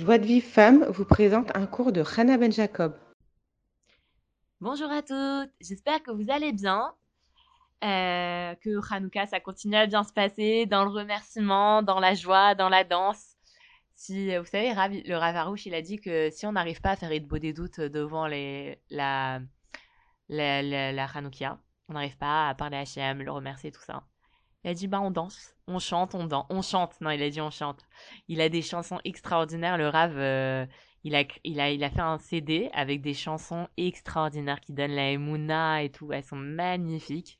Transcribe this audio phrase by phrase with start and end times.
[0.00, 2.96] Joie de Vive Femme vous présente un cours de Hannah Ben Jacob.
[4.58, 6.94] Bonjour à toutes, j'espère que vous allez bien,
[7.84, 12.54] euh, que Hanouka ça continue à bien se passer dans le remerciement, dans la joie,
[12.54, 13.36] dans la danse.
[13.94, 17.12] Si vous savez, le Ravarouche il a dit que si on n'arrive pas à faire
[17.20, 19.40] beau des doutes devant la, la,
[21.90, 24.02] on n'arrive pas à parler à Hachem, le remercier, tout ça.
[24.64, 27.00] Il a dit bah on danse, on chante, on danse, on chante.
[27.00, 27.86] Non, il a dit on chante.
[28.28, 29.78] Il a des chansons extraordinaires.
[29.78, 30.66] Le Rav, euh,
[31.02, 34.94] il a il a il a fait un CD avec des chansons extraordinaires qui donnent
[34.94, 36.12] la Emouna et tout.
[36.12, 37.38] Elles sont magnifiques.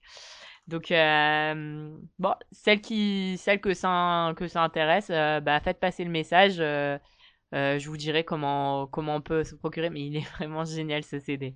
[0.66, 6.04] Donc euh, bon, celles qui celles que ça que ça intéresse, euh, bah faites passer
[6.04, 6.56] le message.
[6.56, 11.18] je vous dirai comment comment on peut se procurer, mais il est vraiment génial ce
[11.18, 11.54] CD.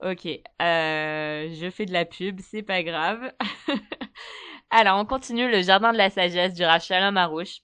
[0.00, 0.24] Ok,
[0.60, 3.32] je fais de la pub, c'est pas grave.
[4.76, 7.60] Alors, on continue le jardin de la sagesse du Rav Shalom Arouche,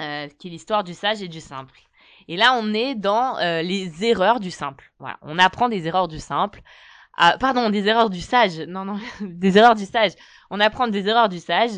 [0.00, 1.74] euh, qui est l'histoire du sage et du simple.
[2.28, 4.92] Et là, on est dans euh, les erreurs du simple.
[5.22, 6.60] On apprend des erreurs du simple.
[7.18, 8.60] Ah, pardon, des erreurs du sage.
[8.60, 10.12] Non, non, des erreurs du sage.
[10.50, 11.72] On apprend des erreurs du sage,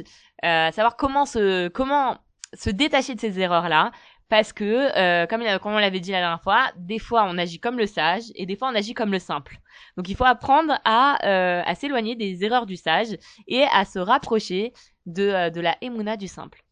[0.45, 2.19] euh, savoir comment se comment
[2.53, 3.91] se détacher de ces erreurs-là,
[4.33, 4.65] parce que,
[4.97, 8.23] euh, comme, on l'avait dit la dernière fois, des fois on agit comme le sage
[8.35, 9.61] et des fois on agit comme le simple.
[9.99, 13.09] Donc il faut apprendre à, euh, s'éloigner des erreurs du sage
[13.47, 14.73] et à se rapprocher
[15.05, 16.63] de, euh, la émouna du simple.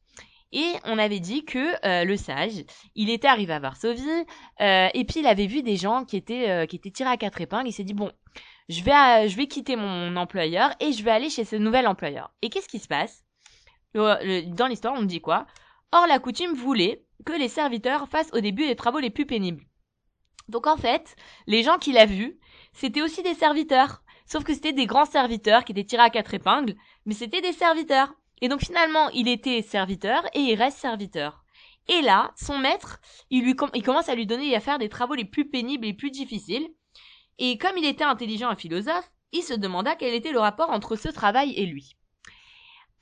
[0.53, 4.25] Et on avait dit que le sage, il était arrivé à Varsovie
[4.59, 7.69] et puis il avait vu des gens qui étaient qui étaient tirés à quatre épingles.
[7.69, 8.11] Il s'est dit bon,
[8.71, 12.33] je vais je vais quitter mon employeur et je vais aller chez ce nouvel employeur.
[12.41, 13.23] Et qu'est-ce qui se passe?
[13.95, 15.47] Dans l'histoire, on dit quoi?
[15.93, 19.65] Or la coutume voulait que les serviteurs fassent au début les travaux les plus pénibles.
[20.49, 21.17] Donc en fait,
[21.47, 22.39] les gens qu'il a vus,
[22.73, 24.03] c'était aussi des serviteurs.
[24.27, 27.53] Sauf que c'était des grands serviteurs qui étaient tirés à quatre épingles, mais c'était des
[27.53, 28.15] serviteurs.
[28.41, 31.45] Et donc finalement, il était serviteur et il reste serviteur.
[31.89, 35.51] Et là, son maître, il, commence à lui donner à faire des travaux les plus
[35.51, 36.69] pénibles et les plus difficiles.
[37.39, 40.95] Et comme il était intelligent et philosophe, il se demanda quel était le rapport entre
[40.95, 41.97] ce travail et lui.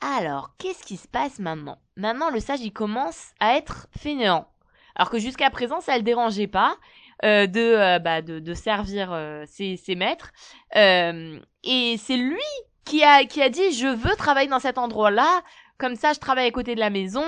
[0.00, 4.48] Alors, qu'est-ce qui se passe maintenant Maintenant, le sage, il commence à être fainéant.
[4.94, 6.76] Alors que jusqu'à présent, ça le dérangeait pas
[7.24, 10.32] euh, de, euh, bah, de, de servir euh, ses, ses, maîtres.
[10.74, 12.38] et c'est lui
[12.84, 15.42] qui a, qui a dit, je veux travailler dans cet endroit-là.
[15.78, 17.24] Comme ça, je travaille à côté de la maison.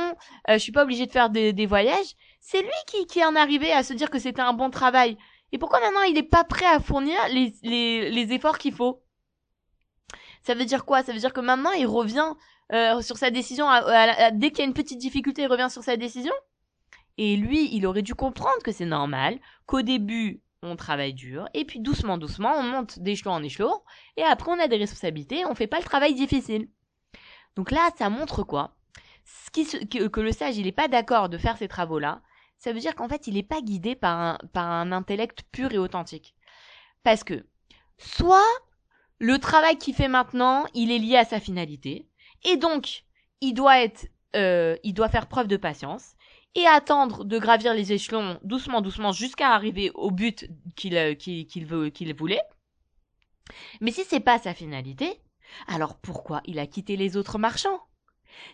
[0.49, 2.17] je suis pas obligé de faire des, des voyages.
[2.41, 5.17] C'est lui qui, qui en arrivé à se dire que c'était un bon travail.
[5.53, 9.03] Et pourquoi maintenant il n'est pas prêt à fournir les, les, les efforts qu'il faut?
[10.43, 11.03] Ça veut dire quoi?
[11.03, 12.35] Ça veut dire que maintenant il revient
[12.73, 13.67] euh, sur sa décision,
[14.33, 16.33] dès qu'il y a une petite difficulté, il revient sur sa décision.
[17.19, 21.65] Et lui, il aurait dû comprendre que c'est normal, qu'au début, on travaille dur, et
[21.65, 23.81] puis doucement, doucement, on monte d'échelon en échelon,
[24.17, 26.69] et après, on a des responsabilités, on fait pas le travail difficile.
[27.57, 28.77] Donc là, ça montre quoi?
[29.25, 32.21] Ce qui que, le sage, il n'est pas d'accord de faire ces travaux-là,
[32.59, 35.73] ça veut dire qu'en fait, il n'est pas guidé par un, par un intellect pur
[35.73, 36.35] et authentique.
[37.03, 37.47] Parce que,
[37.97, 38.39] soit
[39.19, 42.07] le travail qu'il fait maintenant, il est lié à sa finalité,
[42.45, 43.05] et donc,
[43.41, 46.15] il doit être, euh, il doit faire preuve de patience
[46.55, 51.67] et attendre de gravir les échelons doucement, doucement jusqu'à arriver au but qu'il euh, qu'il
[51.67, 52.43] veut, qu'il voulait.
[53.81, 55.21] Mais si c'est pas sa finalité,
[55.67, 57.81] alors pourquoi il a quitté les autres marchands?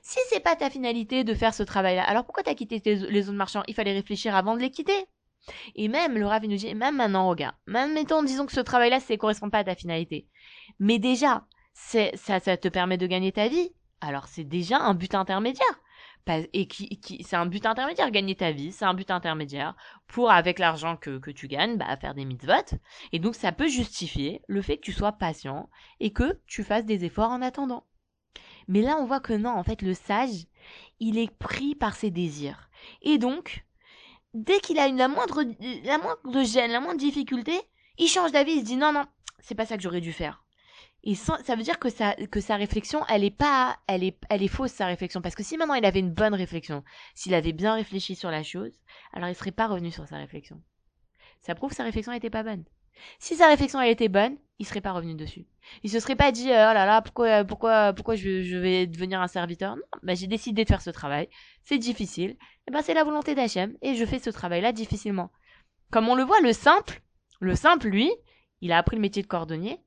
[0.02, 3.36] Si c'est pas ta finalité de faire ce travail-là, alors pourquoi t'as quitté les autres
[3.36, 3.62] marchands?
[3.68, 5.06] Il fallait réfléchir avant de les quitter.
[5.74, 9.00] Et même, le Rav nous dit, même maintenant, regarde, même mettons, disons que ce travail-là,
[9.00, 10.26] ça correspond pas à ta finalité.
[10.80, 11.46] Mais déjà,
[11.76, 13.70] ça, ça te permet de gagner ta vie
[14.00, 15.80] alors c'est déjà un but intermédiaire.
[16.52, 19.76] Et qui, qui c'est un but intermédiaire, gagner ta vie, c'est un but intermédiaire
[20.08, 22.76] pour, avec l'argent que, que tu gagnes, bah, faire des mitzvot.
[23.12, 25.70] Et donc ça peut justifier le fait que tu sois patient
[26.00, 27.84] et que tu fasses des efforts en attendant.
[28.66, 30.46] Mais là, on voit que non, en fait, le sage,
[30.98, 32.70] il est pris par ses désirs.
[33.02, 33.64] Et donc,
[34.34, 35.44] dès qu'il a une, la moindre,
[35.84, 37.52] la moindre gêne, la moindre difficulté,
[37.98, 39.04] il change d'avis, il se dit non, non,
[39.38, 40.45] c'est pas ça que j'aurais dû faire.
[41.08, 44.42] Et ça veut dire que sa, que sa réflexion, elle est pas, elle est, elle
[44.42, 45.22] est fausse sa réflexion.
[45.22, 46.82] Parce que si maintenant il avait une bonne réflexion,
[47.14, 48.72] s'il avait bien réfléchi sur la chose,
[49.12, 50.60] alors il serait pas revenu sur sa réflexion.
[51.42, 52.64] Ça prouve que sa réflexion n'était pas bonne.
[53.20, 55.46] Si sa réflexion elle était bonne, il serait pas revenu dessus.
[55.84, 59.20] Il se serait pas dit oh là là pourquoi pourquoi pourquoi je, je vais devenir
[59.20, 59.76] un serviteur?
[59.76, 61.28] Non, bah j'ai décidé de faire ce travail.
[61.62, 62.30] C'est difficile.
[62.30, 65.30] Et eh ben c'est la volonté d'Hachem et je fais ce travail là difficilement.
[65.92, 67.00] Comme on le voit, le simple,
[67.38, 68.10] le simple lui,
[68.60, 69.78] il a appris le métier de cordonnier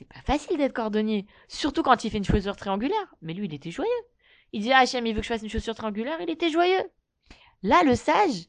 [0.00, 3.14] c'est pas facile d'être cordonnier, surtout quand il fait une chaussure triangulaire.
[3.20, 3.90] Mais lui, il était joyeux.
[4.52, 6.90] Il dit, ah, Hachem, il veut que je fasse une chaussure triangulaire, il était joyeux.
[7.62, 8.46] Là, le sage,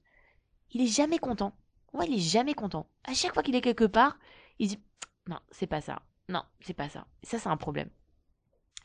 [0.71, 1.53] il est jamais content.
[1.92, 2.88] Ouais, il est jamais content.
[3.03, 4.18] À chaque fois qu'il est quelque part,
[4.59, 4.80] il dit,
[5.27, 6.01] non, c'est pas ça.
[6.30, 7.06] Non, c'est pas ça.
[7.21, 7.89] ça, c'est un problème.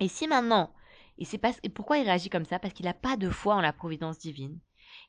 [0.00, 0.74] Et si maintenant,
[1.18, 1.38] et c'est
[1.72, 2.58] pourquoi il réagit comme ça?
[2.58, 4.58] Parce qu'il n'a pas de foi en la providence divine.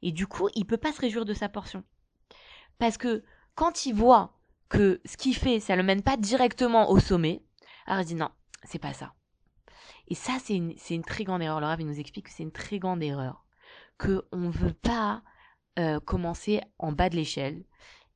[0.03, 1.83] Et du coup, il peut pas se réjouir de sa portion.
[2.77, 3.23] Parce que
[3.55, 4.37] quand il voit
[4.69, 7.41] que ce qu'il fait, ça le mène pas directement au sommet,
[7.87, 8.29] alors il dit non,
[8.63, 9.13] c'est pas ça.
[10.09, 11.59] Et ça, c'est une, très grande erreur.
[11.59, 13.45] Le Rav, il nous explique que c'est une très grande erreur.
[13.97, 15.23] Que on veut pas
[15.79, 17.63] euh, commencer en bas de l'échelle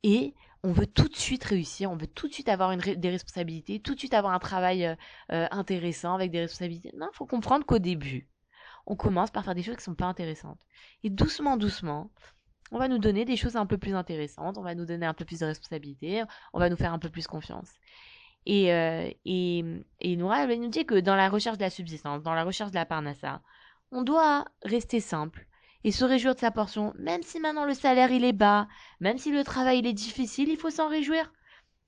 [0.04, 0.34] et
[0.64, 3.80] on veut tout de suite réussir, on veut tout de suite avoir une des responsabilités,
[3.80, 4.96] tout de suite avoir un travail euh,
[5.32, 6.92] euh, intéressant avec des responsabilités.
[6.96, 8.30] Non, il faut comprendre qu'au début,
[8.86, 10.62] on commence par faire des choses qui sont pas intéressantes.
[11.04, 12.12] Et doucement, doucement,
[12.72, 15.14] on va nous donner des choses un peu plus intéressantes, on va nous donner un
[15.14, 16.24] peu plus de responsabilités,
[16.54, 17.70] on va nous faire un peu plus confiance.
[18.46, 19.10] Et, euh,
[20.04, 22.86] Noura, nous dit que dans la recherche de la subsistance, dans la recherche de la
[22.86, 23.42] parnassa,
[23.92, 25.48] on doit rester simple
[25.84, 28.68] et se réjouir de sa portion, même si maintenant le salaire il est bas,
[29.00, 31.32] même si le travail il est difficile, il faut s'en réjouir.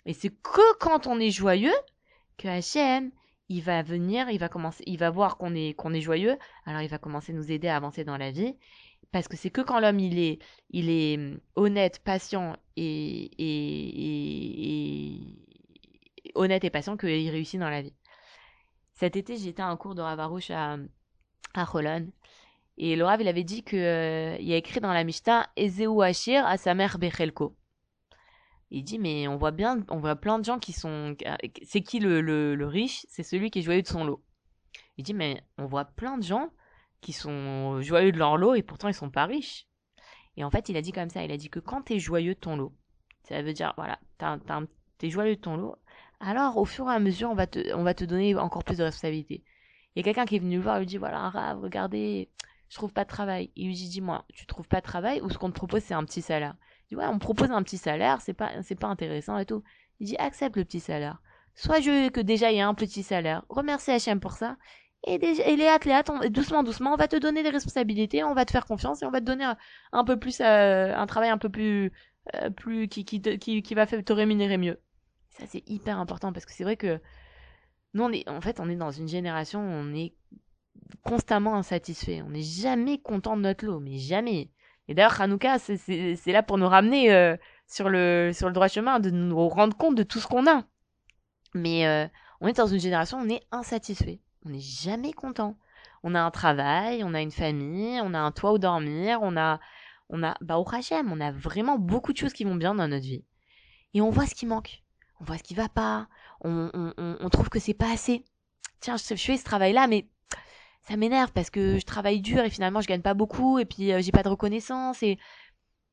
[0.05, 1.73] Et c'est que quand on est joyeux
[2.37, 3.11] que Hachem,
[3.49, 6.81] il va venir, il va commencer, il va voir qu'on est qu'on est joyeux, alors
[6.81, 8.55] il va commencer à nous aider à avancer dans la vie.
[9.11, 10.39] Parce que c'est que quand l'homme il est
[10.71, 11.19] il est
[11.55, 12.83] honnête, patient et,
[13.37, 14.82] et, et,
[16.35, 17.95] honnête et patient qu'il réussit dans la vie.
[18.93, 20.77] Cet été, j'étais à un cours de Ravarouche à
[21.55, 21.65] à
[22.77, 26.01] et le Rav, il avait dit que euh, y a écrit dans la Mishnah Ezeu
[26.01, 27.55] Hachir à sa mère Bechelko.
[28.71, 31.15] Il dit mais on voit bien, on voit plein de gens qui sont,
[31.63, 33.05] c'est qui le, le, riche?
[33.09, 34.23] C'est celui qui est joyeux de son lot.
[34.97, 36.49] Il dit mais on voit plein de gens
[37.01, 39.67] qui sont joyeux de leur lot et pourtant ils sont pas riches.
[40.35, 41.99] Et en fait, il a dit comme ça, il a dit que quand tu es
[41.99, 42.73] joyeux de ton lot,
[43.21, 43.99] ça veut dire voilà,
[44.97, 45.75] t'es joyeux de ton lot,
[46.23, 48.77] alors au fur et à mesure on va te, on va te donner encore plus
[48.77, 49.43] de responsabilités.
[49.95, 52.29] Il y a quelqu'un qui est venu le voir, il lui dit voilà, Rav, regardez,
[52.69, 53.51] je trouve pas de travail.
[53.55, 55.93] Il lui dit dis-moi, tu trouves pas de travail ou ce qu'on te propose c'est
[55.93, 56.55] un petit salaire?
[56.89, 59.45] Il dit ouais, on me propose un petit salaire, c'est pas c'est pas intéressant et
[59.45, 59.63] tout.
[59.99, 61.21] Il dit accepte le petit salaire.
[61.55, 63.43] Soit je veux que déjà il y a un petit salaire.
[63.49, 64.57] Remercie HM pour ça.
[65.05, 68.45] Et, déjà, et Léa, Léa, doucement, doucement, on va te donner des responsabilités, on va
[68.45, 69.45] te faire confiance et on va te donner
[69.91, 71.91] un, peu plus, euh, un travail un peu plus,
[72.35, 74.79] euh, plus qui, qui, qui, qui va te rémunérer mieux.
[75.37, 76.99] Ça, c'est hyper important parce que c'est vrai que
[77.93, 80.13] nous, on est, en fait, on est dans une génération où on est
[81.03, 82.21] constamment insatisfait.
[82.21, 84.49] On n'est jamais content de notre lot, mais jamais.
[84.87, 87.37] Et d'ailleurs, Hanouka, c'est là pour nous ramener euh,
[87.67, 90.63] sur, le, sur le droit chemin, de nous rendre compte de tout ce qu'on a.
[91.53, 92.07] Mais euh,
[92.41, 94.19] on est dans une génération, on est insatisfait.
[94.45, 95.57] On n'est jamais content.
[96.03, 99.37] On a un travail, on a une famille, on a un toit où dormir, on
[99.37, 99.59] a,
[100.09, 102.87] on a, bah, au Hachem, on a vraiment beaucoup de choses qui vont bien dans
[102.87, 103.23] notre vie.
[103.93, 104.82] Et on voit ce qui manque.
[105.23, 106.09] On voit ce qui va pas.
[106.41, 108.25] On, on, trouve que c'est pas assez.
[108.81, 110.09] Tiens, je fais ce travail-là, mais
[110.81, 113.93] ça m'énerve parce que je travaille dur et finalement je gagne pas beaucoup et puis
[113.93, 115.17] euh, j'ai pas de reconnaissance et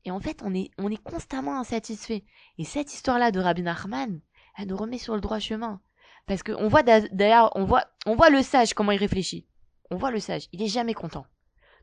[0.03, 2.25] et en fait on est on est constamment insatisfait
[2.57, 4.19] et cette histoire là de Rabbi Nachman
[4.57, 5.79] elle nous remet sur le droit chemin
[6.27, 9.47] parce que on voit d'ailleurs on voit on voit le sage comment il réfléchit
[9.91, 11.25] on voit le sage il est jamais content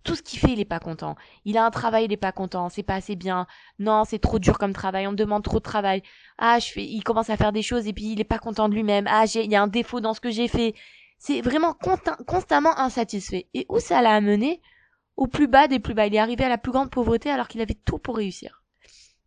[0.04, 1.16] tout ce qu'il fait, il est pas content.
[1.44, 2.68] Il a un travail, il est pas content.
[2.68, 3.46] C'est pas assez bien.
[3.78, 5.06] Non, c'est trop dur comme travail.
[5.06, 6.02] On me demande trop de travail.
[6.38, 8.68] Ah, je fais, il commence à faire des choses et puis il est pas content
[8.68, 9.06] de lui-même.
[9.08, 10.74] Ah, j'ai, il y a un défaut dans ce que j'ai fait
[11.18, 11.74] c'est vraiment
[12.26, 13.48] constamment insatisfait.
[13.52, 14.62] Et où ça l'a amené?
[15.16, 16.06] Au plus bas des plus bas.
[16.06, 18.62] Il est arrivé à la plus grande pauvreté alors qu'il avait tout pour réussir.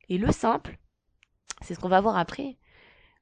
[0.07, 0.77] Et le simple,
[1.62, 2.57] c'est ce qu'on va voir après.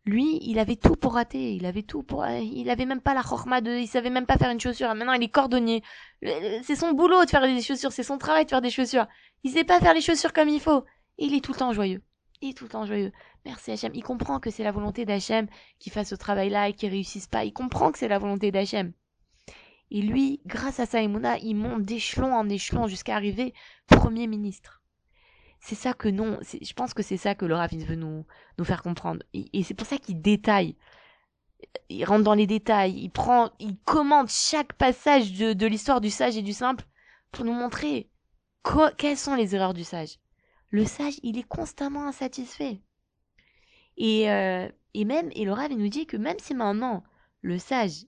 [0.06, 1.54] Lui, il avait tout pour rater.
[1.54, 2.26] Il avait tout pour.
[2.26, 3.72] Il avait même pas la chorma de.
[3.72, 4.94] Il savait même pas faire une chaussure.
[4.96, 5.84] Maintenant, il est cordonnier.
[6.22, 7.92] C'est son boulot de faire des chaussures.
[7.92, 9.08] C'est son travail de faire des chaussures.
[9.44, 10.84] Il sait pas faire les chaussures comme il faut.
[11.18, 12.02] Et il est tout le temps joyeux.
[12.42, 13.12] Il est tout le temps joyeux.
[13.46, 13.92] Merci Hachem.
[13.94, 15.48] Il comprend que c'est la volonté d'Hachem
[15.80, 17.44] qui fasse ce travail-là et qu'il réussisse pas.
[17.44, 18.94] Il comprend que c'est la volonté d'Hachem.
[19.92, 21.10] Et lui, grâce à sa il
[21.56, 23.54] monte d'échelon en échelon jusqu'à arriver
[23.88, 24.79] Premier ministre.
[25.60, 28.26] C'est ça que non, je pense que c'est ça que le Rav veut nous,
[28.58, 29.24] nous faire comprendre.
[29.34, 30.76] Et, c'est pour ça qu'il détaille.
[31.90, 36.10] Il rentre dans les détails, il prend, il commente chaque passage de, de l'histoire du
[36.10, 36.86] sage et du simple
[37.32, 38.10] pour nous montrer
[38.98, 40.20] quelles sont les erreurs du sage.
[40.70, 42.82] Le sage, il est constamment insatisfait.
[43.98, 47.04] Et, euh, et même, et il nous dit que même si maintenant,
[47.42, 48.06] le sage,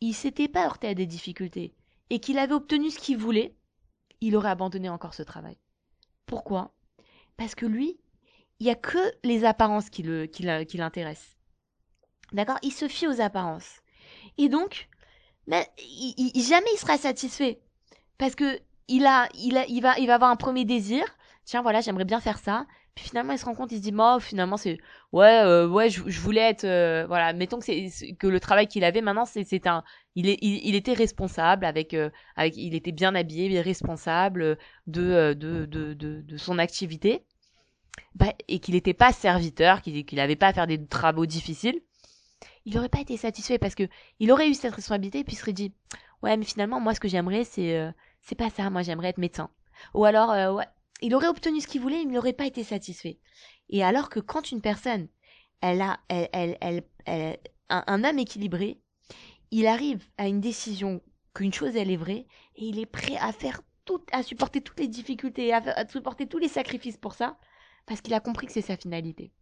[0.00, 1.74] il s'était pas heurté à des difficultés
[2.10, 3.56] et qu'il avait obtenu ce qu'il voulait,
[4.20, 5.58] il aurait abandonné encore ce travail.
[6.26, 6.75] Pourquoi?
[7.36, 7.98] Parce que lui,
[8.60, 11.36] il y a que les apparences qui l'intéressent.
[12.32, 12.58] D'accord?
[12.62, 13.80] Il se fie aux apparences.
[14.38, 14.88] Et donc,
[15.48, 17.60] jamais il sera satisfait
[18.18, 21.04] parce que il a il a il va il va avoir un premier désir.
[21.44, 22.66] Tiens, voilà, j'aimerais bien faire ça.
[22.96, 24.78] Puis finalement, il se rend compte, il se dit, moi, finalement, c'est,
[25.12, 28.84] ouais, euh, ouais, je, voulais être, euh, voilà, mettons que c'est que le travail qu'il
[28.84, 29.84] avait maintenant, c'est, c'est un,
[30.14, 35.66] il est, il, était responsable avec, euh, avec, il était bien habillé, responsable de, de,
[35.66, 37.22] de, de, de son activité,
[38.14, 41.82] bah, et qu'il n'était pas serviteur, qu'il, qu'il avait pas à faire des travaux difficiles.
[42.64, 43.84] Il n'aurait pas été satisfait parce que
[44.20, 45.74] il aurait eu cette responsabilité et puis il serait dit,
[46.22, 48.70] ouais, mais finalement, moi, ce que j'aimerais, c'est, c'est pas ça.
[48.70, 49.50] Moi, j'aimerais être médecin.
[49.92, 50.64] Ou alors, ouais,
[51.02, 53.18] il aurait obtenu ce qu'il voulait, il n'aurait pas été satisfait.
[53.68, 55.08] Et alors que quand une personne,
[55.60, 56.28] elle a, elle,
[56.60, 57.38] elle, elle,
[57.68, 58.80] un, âme équilibrée,
[59.50, 61.02] il arrive à une décision
[61.34, 62.26] qu'une chose elle est vraie
[62.56, 66.26] et il est prêt à faire tout, à supporter toutes les difficultés, à, à supporter
[66.26, 67.38] tous les sacrifices pour ça,
[67.86, 69.32] parce qu'il a compris que c'est sa finalité.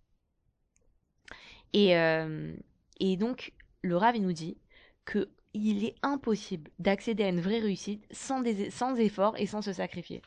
[1.72, 2.54] Et, euh,
[3.00, 4.58] et donc, le Rav, nous dit
[5.04, 9.62] que il est impossible d'accéder à une vraie réussite sans, des, sans effort et sans
[9.62, 10.20] se sacrifier.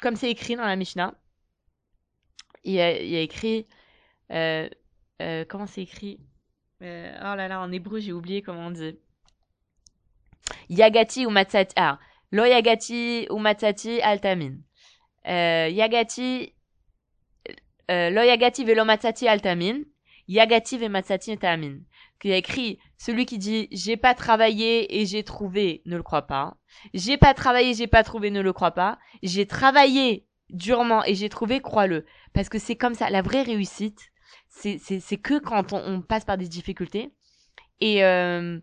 [0.00, 1.14] Comme c'est écrit dans la Mishnah,
[2.64, 3.66] il y a, a écrit.
[4.32, 4.68] Euh,
[5.22, 6.20] euh, comment c'est écrit?
[6.82, 8.98] Euh, Oh là là, en hébreu, j'ai oublié comment on dit.
[10.68, 11.72] Yagati ou matzati.
[11.76, 11.98] Ah,
[12.30, 14.58] lo yagati ou matzati altamin.
[15.24, 16.52] Yagati.
[17.88, 19.84] Lo yagati velo matzati altamin.
[20.28, 21.84] Yagati ve matzati altamin.
[22.20, 26.26] Qui a écrit celui qui dit j'ai pas travaillé et j'ai trouvé ne le croit
[26.26, 26.56] pas.
[26.94, 28.98] J'ai pas travaillé, j'ai pas trouvé ne le croit pas.
[29.22, 32.06] J'ai travaillé durement et j'ai trouvé crois-le.
[32.32, 34.00] Parce que c'est comme ça, la vraie réussite,
[34.48, 37.12] c'est c'est que quand on, passe par des difficultés.
[37.80, 38.58] Et euh,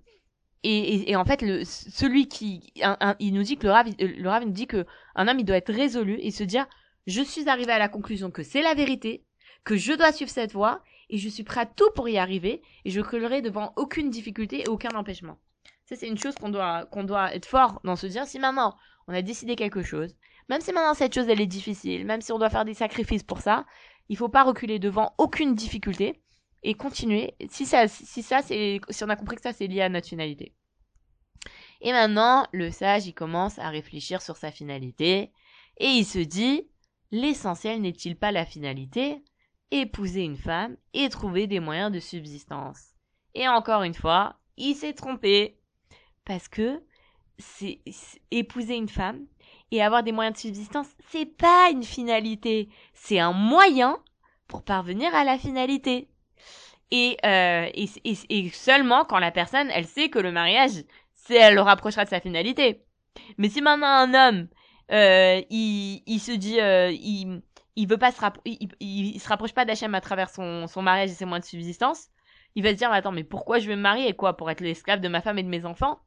[0.63, 2.71] et, et, en fait, le, celui qui,
[3.19, 5.57] il nous dit que le Rav, le Rav nous dit que un homme, il doit
[5.57, 6.65] être résolu et se dire,
[7.05, 9.25] je suis arrivé à la conclusion que c'est la vérité,
[9.65, 10.81] que je dois suivre cette voie
[11.13, 14.61] et je suis prêt à tout pour y arriver et je reculerai devant aucune difficulté
[14.61, 15.37] et aucun empêchement.
[15.85, 18.75] Ça, c'est une chose qu'on doit, doit être fort dans se dire, si maintenant
[19.07, 20.15] on a décidé quelque chose,
[20.49, 23.21] même si maintenant cette chose elle est difficile, même si on doit faire des sacrifices
[23.21, 23.67] pour ça,
[24.09, 26.19] il faut pas reculer devant aucune difficulté
[26.63, 27.35] et continuer.
[27.47, 30.55] Si ça, si ça, si on a compris que ça, c'est lié à notre finalité.
[31.81, 35.31] Et maintenant, le sage, il commence à réfléchir sur sa finalité
[35.77, 36.67] et il se dit,
[37.11, 39.23] l'essentiel n'est-il pas la finalité?
[39.73, 42.91] Épouser une femme et trouver des moyens de subsistance.
[43.33, 45.57] Et encore une fois, il s'est trompé.
[46.25, 46.81] Parce que
[47.39, 47.79] c'est,
[48.29, 49.25] épouser une femme
[49.71, 52.69] et avoir des moyens de subsistance, c'est pas une finalité.
[52.93, 53.97] C'est un moyen
[54.47, 56.07] pour parvenir à la finalité
[56.91, 57.67] et, euh,
[58.53, 60.83] seulement quand la personne, elle sait que le mariage,
[61.15, 62.83] c'est elle le rapprochera de sa finalité.
[63.39, 64.47] Mais si maintenant un homme,
[64.91, 67.41] euh, il, il se dit, euh, il,
[67.75, 70.81] il veut pas se il, il, il, se rapproche pas d'Hachem à travers son, son
[70.81, 72.09] mariage et ses moyens de subsistance,
[72.55, 75.01] il va se dire, attends, mais pourquoi je vais me marier, quoi, pour être l'esclave
[75.01, 75.99] de ma femme et de mes enfants?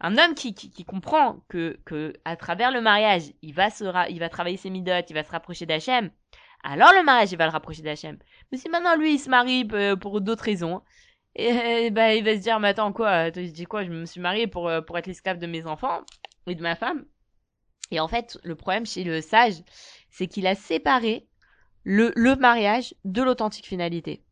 [0.00, 3.84] Un homme qui, qui, qui, comprend que, que, à travers le mariage, il va se,
[4.10, 6.10] il va travailler ses midotes, il va se rapprocher d'Hachem,
[6.64, 8.18] alors le mariage, il va le rapprocher d'Hachem.
[8.50, 10.82] Mais si maintenant lui, il se marie euh, pour d'autres raisons,
[11.36, 14.20] et, bah, il va se dire, mais attends, quoi, tu dis quoi, je me suis
[14.20, 16.00] marié pour, euh, pour être l'esclave de mes enfants
[16.46, 17.04] et de ma femme.
[17.90, 19.62] Et en fait, le problème chez le sage,
[20.14, 21.26] c'est qu'il a séparé
[21.82, 24.22] le, le mariage de l'authentique finalité.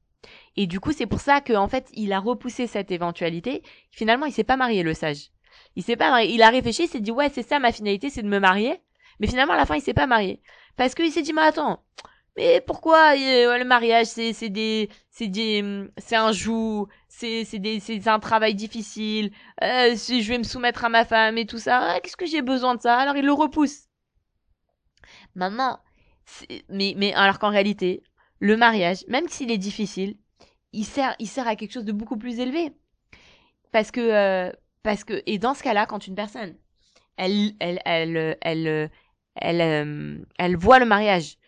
[0.56, 3.64] Et du coup, c'est pour ça qu'en fait, il a repoussé cette éventualité.
[3.90, 5.30] Finalement, il s'est pas marié, le sage.
[5.74, 6.32] Il s'est pas marié.
[6.32, 8.80] Il a réfléchi, il s'est dit, ouais, c'est ça ma finalité, c'est de me marier.
[9.18, 10.40] Mais finalement, à la fin, il s'est pas marié.
[10.76, 11.82] Parce qu'il s'est dit, mais attends,
[12.36, 15.62] mais pourquoi le mariage c'est c'est des c'est des
[15.98, 20.86] c'est un joug c'est c'est des c'est un travail difficile euh, je vais me soumettre
[20.86, 22.96] à ma femme et tout ça qu'est-ce que j'ai besoin de ça?
[22.96, 23.82] Alors il le repousse
[25.34, 25.80] maintenant
[26.68, 28.02] mais mais alors qu'en réalité
[28.38, 30.16] le mariage même s'il est difficile
[30.72, 32.72] il sert il sert à quelque chose de beaucoup plus élevé
[33.72, 36.54] parce que euh, parce que et dans ce cas-là quand une personne
[37.16, 38.90] elle elle elle elle
[39.34, 41.38] elle, elle, elle, voit le mariage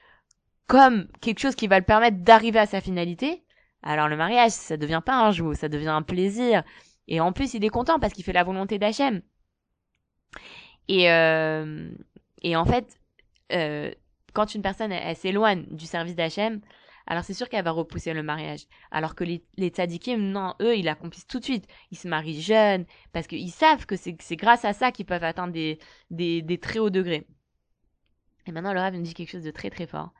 [0.66, 3.44] comme quelque chose qui va le permettre d'arriver à sa finalité,
[3.82, 6.64] alors le mariage, ça devient pas un joug, ça devient un plaisir.
[7.06, 9.20] Et en plus, il est content parce qu'il fait la volonté d'Hachem.
[10.88, 11.90] Et, euh,
[12.42, 12.98] et en fait,
[13.52, 13.90] euh,
[14.32, 16.60] quand une personne elle, elle s'éloigne du service d'Hachem,
[17.06, 18.66] alors c'est sûr qu'elle va repousser le mariage.
[18.90, 21.66] Alors que les, les tzadikim, non, eux, ils l'accomplissent tout de suite.
[21.90, 25.52] Ils se marient jeunes parce qu'ils savent que c'est grâce à ça qu'ils peuvent atteindre
[25.52, 25.78] des,
[26.10, 27.26] des, des très hauts degrés.
[28.46, 30.12] Et maintenant, le Rav nous dit quelque chose de très très fort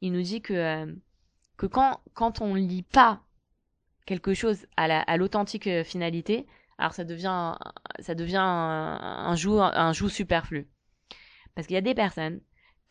[0.00, 0.92] il nous dit que, euh,
[1.56, 3.22] que quand, quand on lit pas
[4.06, 6.46] quelque chose à l'authentique à finalité,
[6.78, 7.56] alors ça devient,
[7.98, 10.68] ça devient un, un un joug superflu.
[11.54, 12.40] Parce qu'il y a des personnes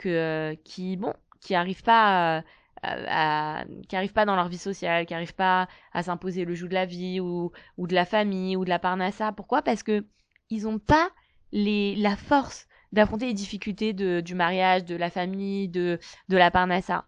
[0.05, 2.43] euh, qui, bon, qui arrivent pas
[2.83, 6.67] à, qui arrivent pas dans leur vie sociale, qui arrivent pas à s'imposer le joug
[6.67, 9.31] de la vie ou, de la famille ou de la parnassa.
[9.31, 9.61] Pourquoi?
[9.61, 10.05] Parce que
[10.49, 11.09] ils ont pas
[11.51, 15.99] la force d'affronter les difficultés du mariage, de la famille, de,
[16.29, 17.05] la parnassa.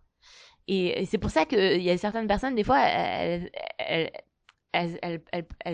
[0.67, 4.11] Et, c'est pour ça qu'il y a certaines personnes, des fois, elles,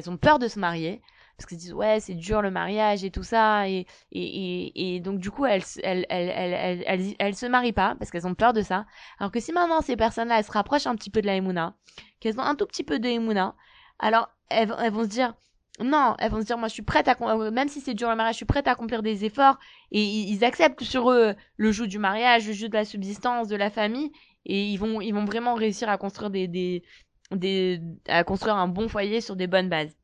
[0.08, 1.02] ont peur de se marier.
[1.38, 3.68] Parce qu'elles disent, ouais, c'est dur le mariage et tout ça.
[3.68, 7.96] Et, et, et, donc, du coup, elles, elles, elles, elles, elles, elles, se marient pas
[8.00, 8.86] parce qu'elles ont peur de ça.
[9.20, 11.76] Alors que si maintenant ces personnes-là, elles se rapprochent un petit peu de la Emouna,
[12.20, 13.56] qu'elles ont un tout petit peu de Emouna,
[14.00, 15.34] alors elles, elles vont se dire,
[15.80, 17.18] non, elles vont se dire, moi, je suis prête à,
[17.52, 19.58] même si c'est dur le mariage, je suis prête à accomplir des efforts.
[19.92, 23.56] Et ils acceptent sur eux le jeu du mariage, le jeu de la subsistance, de
[23.56, 24.12] la famille.
[24.46, 26.84] Et ils vont, ils vont vraiment réussir à construire des, des,
[27.32, 29.96] des, à construire un bon foyer sur des bonnes bases.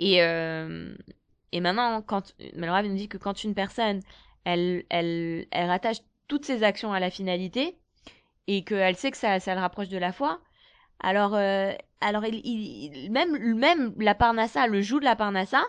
[0.00, 0.92] Et, euh,
[1.52, 4.00] et maintenant, quand, Malrav nous dit que quand une personne,
[4.44, 7.78] elle, elle, elle rattache toutes ses actions à la finalité,
[8.46, 10.40] et qu'elle sait que ça, ça le rapproche de la foi,
[11.00, 15.62] alors, euh, alors il, il, même, même la parnassa, le joug de la parnassa,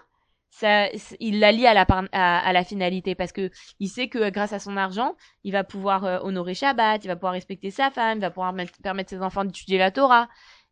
[0.49, 0.87] ça,
[1.19, 4.59] il la lie à la, à, la finalité parce que il sait que grâce à
[4.59, 8.21] son argent, il va pouvoir euh, honorer Shabbat, il va pouvoir respecter sa femme, il
[8.21, 10.29] va pouvoir permettre ses enfants d'étudier la Torah.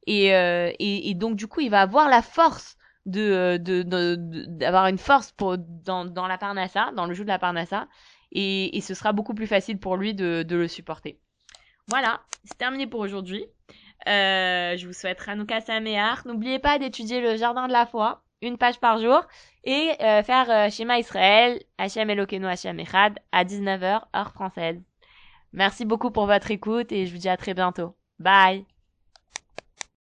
[0.08, 2.78] Et, euh, et, et, donc, du coup, il va avoir la force
[3.10, 7.88] de d'avoir une force pour, dans, dans la parnassa, dans le jeu de la parnassa.
[8.32, 11.20] Et, et ce sera beaucoup plus facile pour lui de, de le supporter.
[11.88, 13.46] Voilà, c'est terminé pour aujourd'hui.
[14.08, 16.26] Euh, je vous souhaite Hanouka Sameach.
[16.26, 19.22] N'oubliez pas d'étudier le jardin de la foi, une page par jour,
[19.64, 24.82] et euh, faire euh, Shema Israël, Hachem Elokeinu Hachem Echad, à 19h, heure française.
[25.52, 27.96] Merci beaucoup pour votre écoute et je vous dis à très bientôt.
[28.20, 28.79] Bye